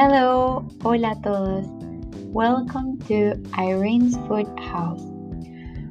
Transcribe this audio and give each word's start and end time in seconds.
Hello, 0.00 0.64
hola 0.84 1.10
a 1.10 1.16
todos. 1.16 1.66
Welcome 2.30 3.00
to 3.08 3.34
Irene's 3.54 4.16
Food 4.28 4.46
House. 4.60 5.02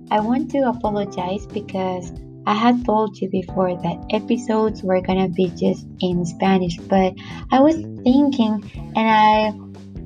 I 0.10 0.22
want 0.22 0.50
to 0.52 0.60
apologize 0.60 1.46
because 1.48 2.14
I 2.46 2.54
had 2.54 2.86
told 2.86 3.20
you 3.20 3.30
before 3.30 3.76
that 3.76 4.06
episodes 4.12 4.82
were 4.82 5.02
gonna 5.02 5.28
be 5.28 5.50
just 5.50 5.86
in 6.00 6.26
Spanish, 6.26 6.78
but 6.78 7.16
I 7.52 7.60
was 7.60 7.76
thinking 8.06 8.64
and 8.96 9.10
I 9.10 9.52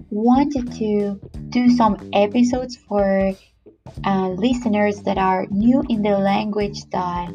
wanted 0.09 0.73
to 0.79 1.21
do 1.49 1.69
some 1.69 2.09
episodes 2.11 2.77
for 2.77 3.33
uh, 4.03 4.29
listeners 4.29 5.03
that 5.03 5.19
are 5.19 5.45
new 5.51 5.83
in 5.89 6.01
the 6.01 6.17
language 6.17 6.89
that 6.89 7.27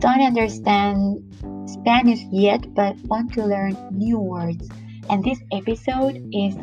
don't 0.00 0.20
understand 0.20 1.22
Spanish 1.70 2.22
yet 2.32 2.74
but 2.74 2.96
want 3.02 3.34
to 3.34 3.46
learn 3.46 3.76
new 3.92 4.18
words. 4.18 4.68
And 5.10 5.24
this 5.24 5.40
episode 5.52 6.22
is 6.32 6.56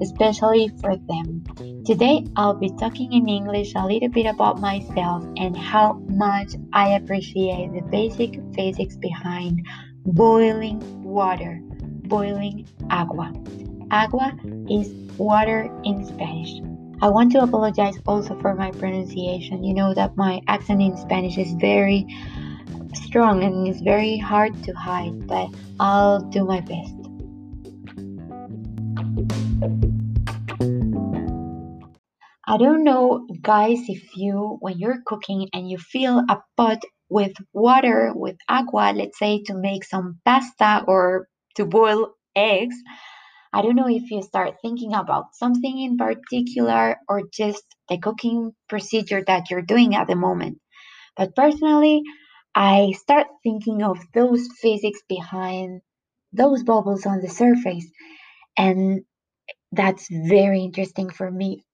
especially 0.00 0.70
for 0.80 0.96
them. 0.96 1.44
Today, 1.84 2.24
I'll 2.36 2.54
be 2.54 2.70
talking 2.70 3.12
in 3.12 3.28
English 3.28 3.74
a 3.74 3.86
little 3.86 4.08
bit 4.08 4.26
about 4.26 4.60
myself 4.60 5.24
and 5.36 5.56
how 5.56 5.94
much 6.08 6.54
I 6.72 6.94
appreciate 6.94 7.72
the 7.72 7.82
basic 7.82 8.40
physics 8.54 8.96
behind 8.96 9.66
boiling 10.06 10.80
water, 11.02 11.60
boiling 11.62 12.66
agua. 12.90 13.32
Agua 13.90 14.32
is 14.70 14.88
water 15.18 15.70
in 15.84 16.04
Spanish. 16.06 16.60
I 17.02 17.08
want 17.08 17.32
to 17.32 17.42
apologize 17.42 17.98
also 18.06 18.38
for 18.40 18.54
my 18.54 18.70
pronunciation. 18.72 19.64
You 19.64 19.74
know 19.74 19.94
that 19.94 20.16
my 20.16 20.40
accent 20.48 20.82
in 20.82 20.96
Spanish 20.96 21.38
is 21.38 21.52
very 21.54 22.06
strong 22.94 23.42
and 23.42 23.66
it's 23.66 23.80
very 23.80 24.18
hard 24.18 24.62
to 24.64 24.72
hide, 24.72 25.26
but 25.26 25.48
I'll 25.78 26.20
do 26.20 26.44
my 26.44 26.60
best. 26.60 26.99
I 32.50 32.56
don't 32.56 32.82
know, 32.82 33.26
guys, 33.42 33.78
if 33.88 34.16
you, 34.16 34.56
when 34.60 34.78
you're 34.78 35.02
cooking 35.06 35.48
and 35.52 35.70
you 35.70 35.78
fill 35.78 36.18
a 36.18 36.42
pot 36.56 36.82
with 37.08 37.32
water, 37.52 38.12
with 38.14 38.36
agua, 38.48 38.92
let's 38.92 39.18
say 39.18 39.42
to 39.44 39.54
make 39.54 39.84
some 39.84 40.20
pasta 40.24 40.84
or 40.88 41.28
to 41.56 41.64
boil 41.64 42.14
eggs, 42.34 42.74
I 43.52 43.62
don't 43.62 43.76
know 43.76 43.88
if 43.88 44.10
you 44.10 44.22
start 44.22 44.56
thinking 44.62 44.94
about 44.94 45.34
something 45.34 45.78
in 45.80 45.96
particular 45.96 46.96
or 47.08 47.22
just 47.32 47.64
the 47.88 47.98
cooking 47.98 48.52
procedure 48.68 49.22
that 49.26 49.50
you're 49.50 49.62
doing 49.62 49.94
at 49.94 50.06
the 50.06 50.16
moment. 50.16 50.58
But 51.16 51.36
personally, 51.36 52.02
I 52.54 52.94
start 52.96 53.26
thinking 53.42 53.82
of 53.82 53.98
those 54.12 54.48
physics 54.60 55.00
behind 55.08 55.82
those 56.32 56.64
bubbles 56.64 57.06
on 57.06 57.20
the 57.20 57.28
surface. 57.28 57.86
And 58.56 59.04
that's 59.72 60.08
very 60.10 60.62
interesting 60.62 61.10
for 61.10 61.30
me. 61.30 61.64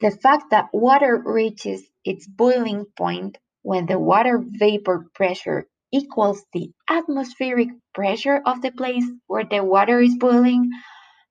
The 0.00 0.10
fact 0.10 0.50
that 0.50 0.70
water 0.72 1.22
reaches 1.24 1.82
its 2.04 2.26
boiling 2.28 2.86
point 2.96 3.38
when 3.62 3.86
the 3.86 3.98
water 3.98 4.42
vapor 4.44 5.06
pressure 5.14 5.66
equals 5.92 6.44
the 6.52 6.72
atmospheric 6.88 7.68
pressure 7.94 8.42
of 8.46 8.62
the 8.62 8.72
place 8.72 9.04
where 9.26 9.44
the 9.44 9.64
water 9.64 10.00
is 10.00 10.16
boiling 10.16 10.70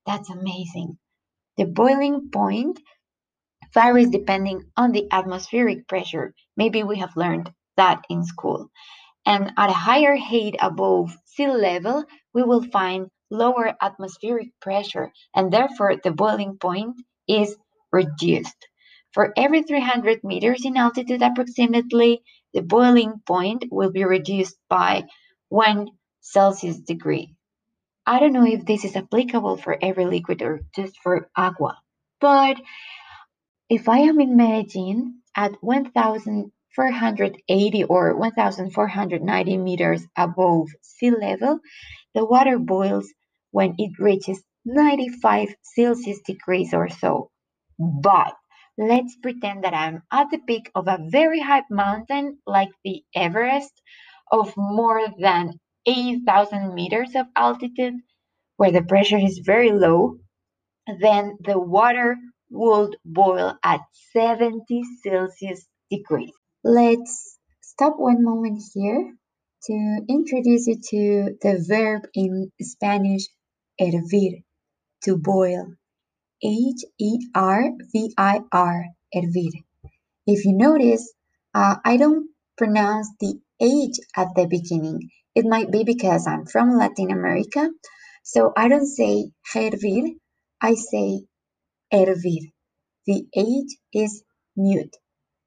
that's 0.05 0.29
amazing. 0.29 0.97
The 1.57 1.65
boiling 1.65 2.29
point 2.31 2.79
varies 3.73 4.09
depending 4.09 4.63
on 4.77 4.91
the 4.91 5.07
atmospheric 5.11 5.87
pressure. 5.87 6.33
Maybe 6.57 6.83
we 6.83 6.97
have 6.99 7.15
learned 7.15 7.51
that 7.77 8.03
in 8.09 8.23
school. 8.23 8.69
And 9.25 9.53
at 9.57 9.69
a 9.69 9.73
higher 9.73 10.15
height 10.17 10.55
above 10.61 11.17
sea 11.25 11.47
level, 11.47 12.05
we 12.33 12.43
will 12.43 12.63
find 12.63 13.09
lower 13.37 13.75
atmospheric 13.81 14.49
pressure, 14.61 15.11
and 15.35 15.51
therefore 15.51 15.95
the 16.03 16.11
boiling 16.11 16.57
point 16.57 16.95
is 17.27 17.55
reduced. 17.91 18.67
For 19.13 19.33
every 19.37 19.63
300 19.63 20.23
meters 20.23 20.65
in 20.65 20.77
altitude 20.77 21.21
approximately, 21.21 22.21
the 22.53 22.61
boiling 22.61 23.21
point 23.25 23.65
will 23.71 23.91
be 23.91 24.03
reduced 24.03 24.57
by 24.69 25.05
1 25.49 25.87
Celsius 26.21 26.79
degree. 26.79 27.35
I 28.05 28.19
don't 28.19 28.33
know 28.33 28.45
if 28.45 28.65
this 28.65 28.85
is 28.85 28.95
applicable 28.95 29.57
for 29.57 29.77
every 29.81 30.05
liquid 30.05 30.41
or 30.41 30.61
just 30.75 30.97
for 31.01 31.29
agua, 31.35 31.77
but 32.19 32.57
if 33.69 33.89
I 33.89 33.99
am 33.99 34.19
in 34.19 34.35
Medellin 34.37 35.21
at 35.35 35.53
1,480 35.61 37.83
or 37.85 38.15
1,490 38.15 39.57
meters 39.57 40.05
above 40.15 40.67
sea 40.81 41.11
level, 41.11 41.59
the 42.13 42.25
water 42.25 42.59
boils 42.59 43.11
when 43.55 43.73
it 43.77 43.97
reaches 43.99 44.43
95 44.65 45.55
Celsius 45.61 46.19
degrees 46.27 46.73
or 46.73 46.89
so. 46.89 47.31
But 47.79 48.35
let's 48.77 49.15
pretend 49.23 49.63
that 49.63 49.73
I'm 49.73 50.03
at 50.11 50.29
the 50.29 50.39
peak 50.39 50.69
of 50.75 50.89
a 50.89 50.99
very 51.09 51.39
high 51.39 51.63
mountain 51.69 52.39
like 52.45 52.71
the 52.83 53.01
Everest 53.15 53.71
of 54.29 54.53
more 54.57 55.07
than 55.17 55.53
8,000 55.85 56.73
meters 56.73 57.15
of 57.15 57.27
altitude, 57.37 57.93
where 58.57 58.71
the 58.71 58.83
pressure 58.83 59.17
is 59.17 59.39
very 59.45 59.71
low, 59.71 60.17
then 60.99 61.37
the 61.39 61.57
water 61.57 62.17
would 62.49 62.97
boil 63.05 63.57
at 63.63 63.79
70 64.11 64.83
Celsius 65.01 65.65
degrees. 65.89 66.33
Let's 66.65 67.39
stop 67.61 67.93
one 67.97 68.21
moment 68.21 68.61
here 68.73 69.13
to 69.67 70.01
introduce 70.09 70.67
you 70.67 70.75
to 70.89 71.37
the 71.41 71.63
verb 71.65 72.01
in 72.13 72.51
Spanish 72.61 73.23
hervir, 73.81 74.43
to 75.03 75.17
boil. 75.17 75.67
H 76.43 76.85
E 76.99 77.19
R 77.35 77.71
V 77.93 78.13
I 78.17 78.41
R, 78.51 78.85
hervir. 79.15 79.53
If 80.27 80.45
you 80.45 80.53
notice, 80.53 81.13
uh, 81.53 81.77
I 81.85 81.97
don't 81.97 82.29
pronounce 82.57 83.09
the 83.19 83.39
H 83.61 83.97
at 84.15 84.29
the 84.35 84.47
beginning. 84.47 85.09
It 85.35 85.45
might 85.45 85.71
be 85.71 85.83
because 85.83 86.27
I'm 86.27 86.45
from 86.47 86.77
Latin 86.77 87.11
America, 87.11 87.69
so 88.23 88.53
I 88.57 88.69
don't 88.69 88.87
say 88.87 89.31
hervir, 89.53 90.15
I 90.61 90.75
say 90.75 91.25
hervir. 91.93 92.51
The 93.07 93.27
H 93.35 93.71
is 93.93 94.23
mute. 94.57 94.95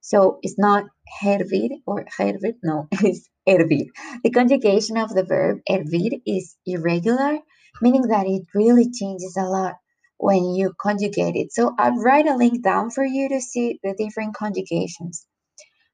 So 0.03 0.41
it's 0.43 0.59
not 0.59 0.85
hervir 1.23 1.71
or 1.87 2.07
hervir, 2.19 2.55
no, 2.65 2.89
it's 2.93 3.29
hervir. 3.49 3.87
The 4.25 4.31
conjugation 4.31 4.99
of 4.99 5.11
the 5.15 5.25
verb 5.25 5.61
hervir 5.71 6.21
is 6.27 6.57
irregular, 6.67 7.39
meaning 7.81 8.03
that 8.09 8.27
it 8.27 8.43
really 8.55 8.91
changes 8.91 9.37
a 9.37 9.45
lot 9.45 9.75
when 10.19 10.55
you 10.55 10.75
conjugate 10.81 11.37
it. 11.37 11.53
So 11.53 11.75
I'll 11.79 11.97
write 11.97 12.27
a 12.27 12.37
link 12.37 12.63
down 12.63 12.91
for 12.91 13.05
you 13.05 13.29
to 13.29 13.41
see 13.41 13.79
the 13.83 13.95
different 13.97 14.35
conjugations. 14.35 15.27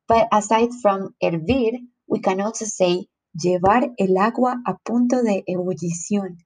But 0.08 0.28
aside 0.32 0.70
from 0.82 1.14
hervir, 1.22 1.78
we 2.06 2.20
can 2.20 2.40
also 2.40 2.66
say 2.66 3.06
llevar 3.42 3.90
el 3.98 4.18
agua 4.18 4.56
a 4.66 4.74
punto 4.84 5.22
de 5.22 5.42
ebullición, 5.48 6.38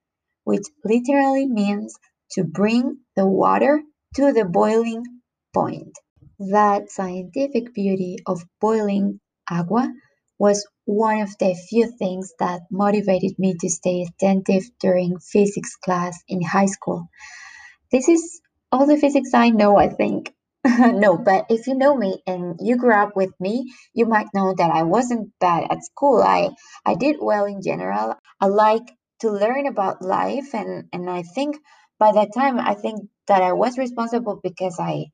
which 0.45 0.67
literally 0.85 1.47
means 1.47 1.95
to 2.33 2.45
bring 2.45 2.99
the 3.17 3.27
water 3.27 3.83
to 4.15 4.33
the 4.33 4.45
boiling 4.45 5.05
point. 5.53 5.99
That 6.39 6.91
scientific 6.91 7.75
beauty 7.75 8.19
of 8.27 8.45
boiling 8.61 9.21
agua 9.51 9.93
was 10.39 10.67
one 10.89 11.21
of 11.21 11.37
the 11.39 11.55
few 11.55 11.87
things 11.99 12.33
that 12.39 12.63
motivated 12.71 13.39
me 13.39 13.55
to 13.61 13.69
stay 13.69 14.03
attentive 14.09 14.65
during 14.81 15.19
physics 15.21 15.77
class 15.77 16.19
in 16.29 16.41
high 16.43 16.67
school. 16.67 17.09
This 17.93 18.09
is 18.09 18.41
all 18.73 18.87
the 18.87 18.97
physics 18.97 19.35
I 19.35 19.51
know, 19.51 19.77
I 19.77 19.89
think. 19.91 20.33
no, 20.65 21.19
but 21.19 21.45
if 21.51 21.67
you 21.67 21.75
know 21.75 21.95
me 21.95 22.23
and 22.27 22.59
you 22.63 22.79
grew 22.79 22.95
up 22.95 23.15
with 23.15 23.33
me, 23.39 23.71
you 23.93 24.07
might 24.07 24.29
know 24.35 24.55
that 24.57 24.71
I 24.71 24.85
wasn't 24.85 25.33
bad 25.41 25.67
at 25.71 25.85
school. 25.85 26.23
I 26.23 26.51
I 26.87 26.95
did 26.95 27.17
well 27.21 27.45
in 27.45 27.61
general. 27.63 28.15
I 28.41 28.47
like 28.47 28.89
to 29.21 29.31
learn 29.31 29.67
about 29.67 30.01
life 30.03 30.55
and 30.55 30.89
and 30.95 31.11
I 31.11 31.23
think 31.23 31.59
by 31.99 32.13
that 32.13 32.33
time 32.35 32.59
I 32.59 32.75
think 32.75 33.11
that 33.27 33.43
I 33.43 33.53
was 33.53 33.77
responsible 33.77 34.41
because 34.43 34.79
I 34.81 35.07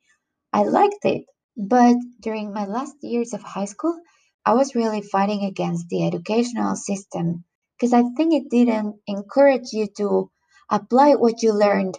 I 0.55 0.63
liked 0.65 1.05
it. 1.05 1.25
But 1.57 1.97
during 2.21 2.53
my 2.55 2.65
last 2.65 2.97
years 3.03 3.35
of 3.35 3.43
high 3.43 3.67
school, 3.67 4.01
I 4.47 4.55
was 4.55 4.75
really 4.75 5.03
fighting 5.03 5.45
against 5.45 5.89
the 5.89 6.07
educational 6.07 6.77
system 6.77 7.45
because 7.77 7.93
I 7.93 8.03
think 8.17 8.35
it 8.35 8.51
didn't 8.51 8.97
encourage 9.07 9.73
you 9.73 9.89
to 9.99 10.31
apply 10.71 11.15
what 11.17 11.43
you 11.43 11.53
learned 11.53 11.99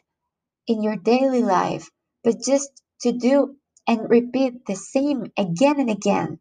in 0.68 0.84
your 0.84 0.98
daily 0.98 1.44
life, 1.44 1.90
but 2.24 2.42
just 2.42 2.70
to 3.02 3.12
do 3.12 3.58
and 3.88 4.10
repeat 4.10 4.66
the 4.68 4.76
same 4.76 5.28
again 5.38 5.80
and 5.80 5.90
again. 5.90 6.40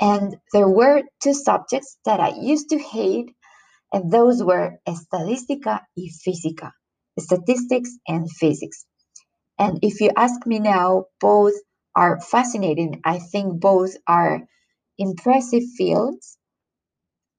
And 0.00 0.36
there 0.52 0.68
were 0.68 1.02
two 1.22 1.34
subjects 1.34 1.98
that 2.04 2.20
I 2.20 2.30
used 2.40 2.70
to 2.70 2.78
hate, 2.78 3.34
and 3.92 4.10
those 4.12 4.42
were 4.42 4.80
estadística 4.88 5.82
y 5.96 6.08
física, 6.26 6.72
statistics 7.18 7.90
and 8.08 8.30
physics. 8.30 8.86
And 9.58 9.80
if 9.82 10.00
you 10.00 10.10
ask 10.16 10.46
me 10.46 10.58
now, 10.60 11.06
both 11.20 11.54
are 11.96 12.20
fascinating. 12.20 13.00
I 13.04 13.18
think 13.20 13.60
both 13.60 13.96
are 14.08 14.48
impressive 14.98 15.64
fields. 15.76 16.38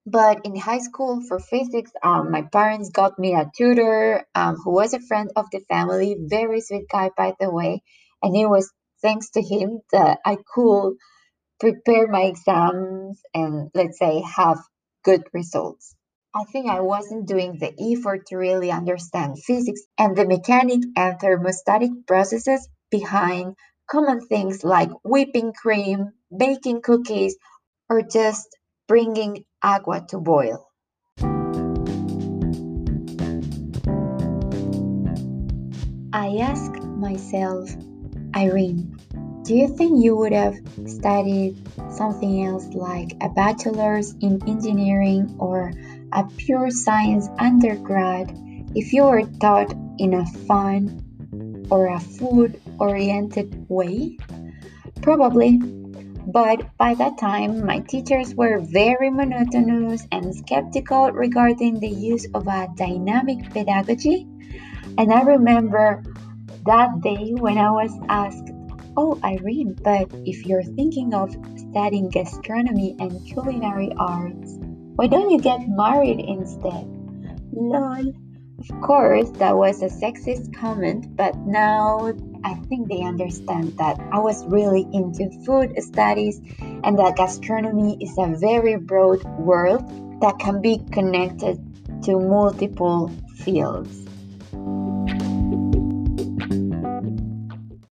But 0.05 0.45
in 0.45 0.55
high 0.55 0.79
school 0.79 1.21
for 1.27 1.39
physics, 1.39 1.91
um, 2.03 2.29
my 2.29 2.43
parents 2.43 2.91
got 2.91 3.17
me 3.17 3.33
a 3.33 3.49
tutor 3.57 4.23
um, 4.35 4.55
who 4.63 4.71
was 4.71 4.93
a 4.93 4.99
friend 4.99 5.31
of 5.35 5.45
the 5.51 5.61
family, 5.67 6.15
very 6.19 6.61
sweet 6.61 6.85
guy, 6.91 7.09
by 7.17 7.33
the 7.39 7.49
way. 7.51 7.81
And 8.21 8.35
it 8.35 8.45
was 8.45 8.71
thanks 9.01 9.31
to 9.31 9.41
him 9.41 9.79
that 9.91 10.19
I 10.23 10.37
could 10.53 10.93
prepare 11.59 12.07
my 12.07 12.23
exams 12.23 13.19
and, 13.33 13.71
let's 13.73 13.97
say, 13.97 14.21
have 14.21 14.59
good 15.03 15.23
results. 15.33 15.95
I 16.35 16.43
think 16.43 16.69
I 16.69 16.81
wasn't 16.81 17.27
doing 17.27 17.57
the 17.59 17.73
effort 17.79 18.27
to 18.27 18.37
really 18.37 18.69
understand 18.69 19.39
physics 19.41 19.81
and 19.97 20.15
the 20.15 20.27
mechanic 20.27 20.81
and 20.95 21.17
thermostatic 21.17 22.05
processes 22.05 22.67
behind 22.91 23.55
common 23.89 24.21
things 24.27 24.63
like 24.63 24.89
whipping 25.03 25.53
cream, 25.53 26.11
baking 26.35 26.81
cookies, 26.81 27.37
or 27.89 28.01
just 28.01 28.47
bringing 28.87 29.45
agua 29.61 30.05
to 30.09 30.19
boil. 30.19 30.67
I 36.13 36.37
ask 36.37 36.71
myself, 36.81 37.69
Irene, 38.35 38.97
do 39.43 39.53
you 39.53 39.67
think 39.67 40.03
you 40.03 40.15
would 40.15 40.33
have 40.33 40.55
studied 40.87 41.55
something 41.91 42.45
else 42.45 42.67
like 42.73 43.11
a 43.21 43.29
bachelor's 43.29 44.15
in 44.21 44.41
engineering 44.47 45.35
or 45.39 45.71
a 46.11 46.23
pure 46.37 46.71
science 46.71 47.27
undergrad 47.37 48.31
if 48.73 48.91
you 48.91 49.03
were 49.03 49.23
taught 49.39 49.71
in 49.99 50.15
a 50.15 50.25
fun 50.47 51.04
or 51.69 51.87
a 51.87 51.99
food 51.99 52.61
oriented 52.79 53.69
way? 53.69 54.17
Probably, 55.01 55.59
but 56.27 56.75
by 56.77 56.95
that 56.95 57.17
time, 57.17 57.65
my 57.65 57.79
teachers 57.79 58.33
were 58.35 58.59
very 58.59 59.11
monotonous 59.11 60.07
and 60.11 60.33
skeptical 60.33 61.11
regarding 61.11 61.79
the 61.79 61.87
use 61.87 62.25
of 62.33 62.47
a 62.47 62.67
dynamic 62.75 63.53
pedagogy. 63.53 64.27
And 64.97 65.13
I 65.13 65.21
remember 65.21 66.03
that 66.65 67.01
day 67.01 67.33
when 67.37 67.57
I 67.57 67.71
was 67.71 67.91
asked, 68.09 68.49
Oh, 68.97 69.19
Irene, 69.23 69.75
but 69.83 70.09
if 70.25 70.45
you're 70.45 70.63
thinking 70.63 71.13
of 71.13 71.35
studying 71.69 72.09
gastronomy 72.09 72.95
and 72.97 73.23
culinary 73.27 73.91
arts, 73.99 74.57
why 74.95 75.07
don't 75.07 75.29
you 75.29 75.39
get 75.41 75.67
married 75.67 76.19
instead? 76.19 76.87
Lol. 77.51 78.13
Of 78.71 78.81
course, 78.81 79.29
that 79.37 79.55
was 79.55 79.83
a 79.83 79.89
sexist 79.89 80.51
comment, 80.55 81.15
but 81.15 81.37
now 81.45 82.13
I 82.43 82.55
think 82.67 82.87
they 82.89 83.03
understand 83.03 83.77
that 83.77 83.99
I 84.11 84.17
was 84.17 84.43
really 84.47 84.87
into 84.91 85.29
food 85.45 85.71
studies 85.83 86.41
and 86.83 86.97
that 86.97 87.15
gastronomy 87.15 87.97
is 88.01 88.15
a 88.17 88.35
very 88.37 88.77
broad 88.77 89.23
world 89.37 89.83
that 90.21 90.39
can 90.39 90.61
be 90.61 90.81
connected 90.91 91.59
to 92.05 92.19
multiple 92.19 93.11
fields. 93.37 94.05